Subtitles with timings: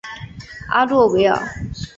[0.69, 1.37] 阿洛维尔。